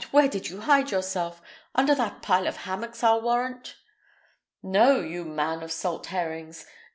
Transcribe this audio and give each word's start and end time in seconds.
where 0.09 0.27
did 0.27 0.49
you 0.49 0.61
hide 0.61 0.89
yourself? 0.89 1.43
Under 1.75 1.93
that 1.93 2.23
pile 2.23 2.47
of 2.47 2.57
hammocks, 2.65 3.03
I'll 3.03 3.21
warrant." 3.21 3.75
"No, 4.63 4.99
you 4.99 5.23
man 5.23 5.61
of 5.61 5.71
salt 5.71 6.07
herrings! 6.07 6.65